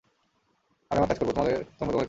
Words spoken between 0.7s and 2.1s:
আমি আমার কাজ করবো, তোমরা তোমাদের কাজ।